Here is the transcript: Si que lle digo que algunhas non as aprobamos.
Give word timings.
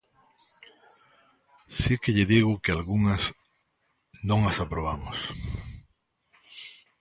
Si 1.77 1.93
que 2.01 2.11
lle 2.15 2.29
digo 2.33 2.61
que 2.63 2.71
algunhas 2.71 3.23
non 4.29 4.39
as 4.51 4.57
aprobamos. 4.65 5.19